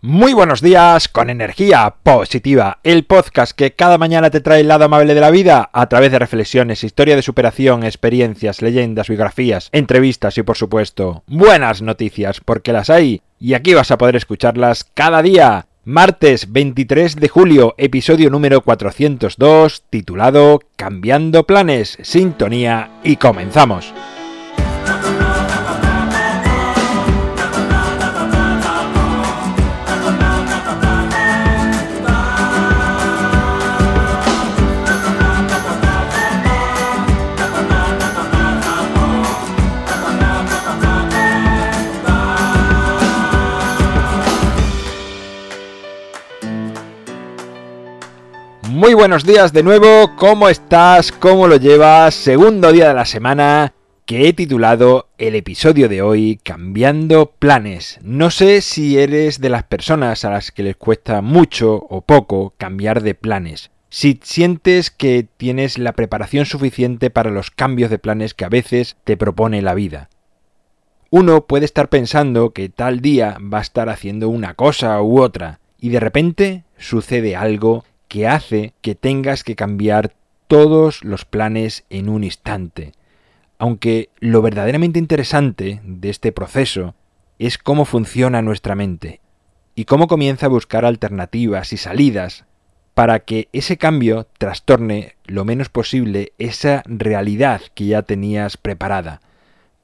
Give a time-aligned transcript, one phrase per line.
[0.00, 4.84] Muy buenos días con energía positiva, el podcast que cada mañana te trae el lado
[4.84, 10.38] amable de la vida a través de reflexiones, historia de superación, experiencias, leyendas, biografías, entrevistas
[10.38, 15.20] y por supuesto buenas noticias porque las hay y aquí vas a poder escucharlas cada
[15.20, 15.66] día.
[15.82, 23.92] Martes 23 de julio, episodio número 402, titulado Cambiando planes, sintonía y comenzamos.
[48.98, 51.12] Buenos días de nuevo, ¿cómo estás?
[51.12, 52.16] ¿Cómo lo llevas?
[52.16, 53.72] Segundo día de la semana
[54.06, 58.00] que he titulado el episodio de hoy Cambiando planes.
[58.02, 62.54] No sé si eres de las personas a las que les cuesta mucho o poco
[62.58, 63.70] cambiar de planes.
[63.88, 68.96] Si sientes que tienes la preparación suficiente para los cambios de planes que a veces
[69.04, 70.08] te propone la vida.
[71.10, 75.60] Uno puede estar pensando que tal día va a estar haciendo una cosa u otra
[75.78, 80.14] y de repente sucede algo que hace que tengas que cambiar
[80.46, 82.92] todos los planes en un instante.
[83.58, 86.94] Aunque lo verdaderamente interesante de este proceso
[87.38, 89.20] es cómo funciona nuestra mente
[89.74, 92.44] y cómo comienza a buscar alternativas y salidas
[92.94, 99.20] para que ese cambio trastorne lo menos posible esa realidad que ya tenías preparada.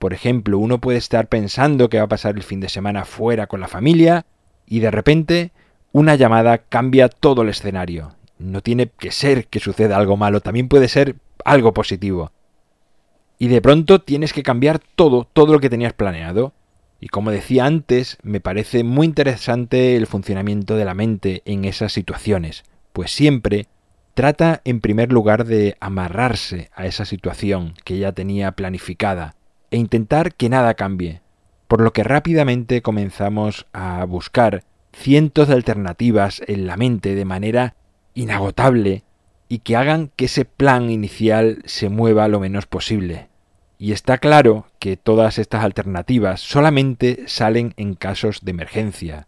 [0.00, 3.46] Por ejemplo, uno puede estar pensando que va a pasar el fin de semana fuera
[3.46, 4.26] con la familia
[4.66, 5.52] y de repente
[5.94, 8.16] una llamada cambia todo el escenario.
[8.36, 11.14] No tiene que ser que suceda algo malo, también puede ser
[11.44, 12.32] algo positivo.
[13.38, 16.52] Y de pronto tienes que cambiar todo, todo lo que tenías planeado.
[16.98, 21.92] Y como decía antes, me parece muy interesante el funcionamiento de la mente en esas
[21.92, 23.68] situaciones, pues siempre
[24.14, 29.36] trata en primer lugar de amarrarse a esa situación que ya tenía planificada
[29.70, 31.20] e intentar que nada cambie,
[31.68, 37.74] por lo que rápidamente comenzamos a buscar cientos de alternativas en la mente de manera
[38.14, 39.02] inagotable
[39.48, 43.28] y que hagan que ese plan inicial se mueva lo menos posible.
[43.78, 49.26] Y está claro que todas estas alternativas solamente salen en casos de emergencia,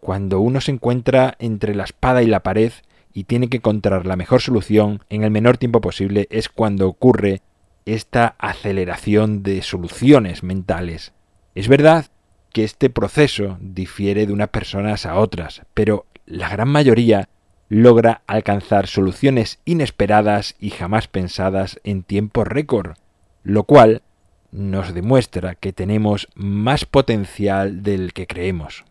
[0.00, 2.72] cuando uno se encuentra entre la espada y la pared
[3.12, 7.42] y tiene que encontrar la mejor solución en el menor tiempo posible es cuando ocurre
[7.84, 11.12] esta aceleración de soluciones mentales.
[11.54, 12.06] Es verdad
[12.52, 17.28] que este proceso difiere de unas personas a otras, pero la gran mayoría
[17.68, 22.96] logra alcanzar soluciones inesperadas y jamás pensadas en tiempo récord,
[23.42, 24.02] lo cual
[24.50, 28.84] nos demuestra que tenemos más potencial del que creemos.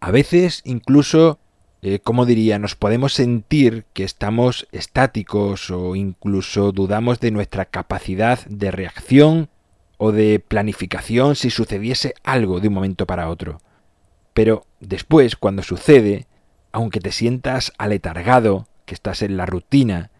[0.00, 1.38] A veces incluso,
[1.82, 8.44] eh, como diría, nos podemos sentir que estamos estáticos o incluso dudamos de nuestra capacidad
[8.46, 9.48] de reacción
[10.02, 13.60] o de planificación si sucediese algo de un momento para otro.
[14.32, 16.26] Pero después, cuando sucede,
[16.72, 20.10] aunque te sientas aletargado, que estás en la rutina,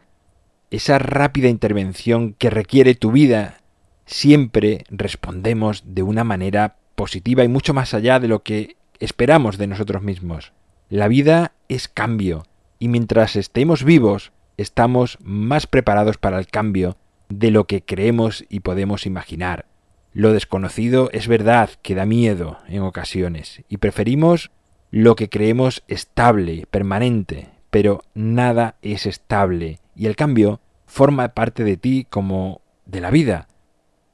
[0.71, 3.63] esa rápida intervención que requiere tu vida,
[4.05, 9.67] siempre respondemos de una manera positiva y mucho más allá de lo que esperamos de
[9.67, 10.53] nosotros mismos.
[10.91, 12.45] La vida es cambio,
[12.79, 16.99] y mientras estemos vivos, estamos más preparados para el cambio
[17.31, 19.65] de lo que creemos y podemos imaginar.
[20.13, 24.51] Lo desconocido es verdad que da miedo en ocasiones, y preferimos
[24.91, 31.77] lo que creemos estable, permanente, pero nada es estable y el cambio forma parte de
[31.77, 33.47] ti como de la vida,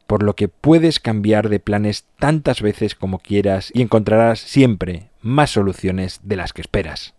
[0.07, 5.51] por lo que puedes cambiar de planes tantas veces como quieras y encontrarás siempre más
[5.51, 7.15] soluciones de las que esperas.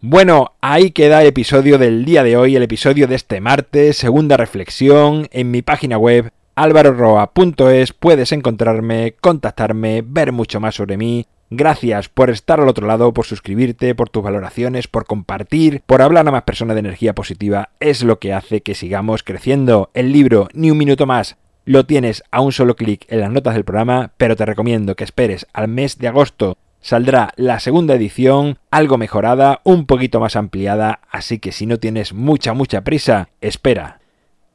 [0.00, 4.36] Bueno, ahí queda el episodio del día de hoy, el episodio de este martes, segunda
[4.36, 12.10] reflexión en mi página web alvaroroa.es puedes encontrarme, contactarme, ver mucho más sobre mí, Gracias
[12.10, 16.30] por estar al otro lado, por suscribirte, por tus valoraciones, por compartir, por hablar a
[16.30, 17.70] más personas de energía positiva.
[17.80, 19.90] Es lo que hace que sigamos creciendo.
[19.94, 23.54] El libro Ni un minuto más lo tienes a un solo clic en las notas
[23.54, 26.58] del programa, pero te recomiendo que esperes al mes de agosto.
[26.88, 32.14] Saldrá la segunda edición, algo mejorada, un poquito más ampliada, así que si no tienes
[32.14, 34.00] mucha, mucha prisa, espera.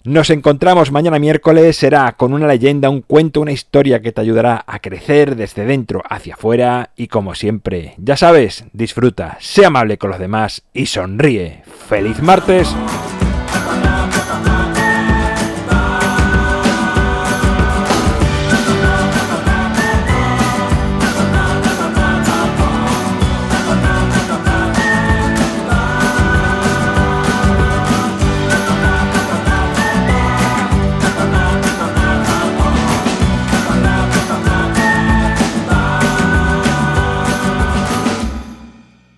[0.04, 4.64] Nos encontramos mañana miércoles, será con una leyenda, un cuento, una historia que te ayudará
[4.66, 10.10] a crecer desde dentro hacia afuera y como siempre, ya sabes, disfruta, sé amable con
[10.10, 11.62] los demás y sonríe.
[11.88, 12.76] ¡Feliz martes!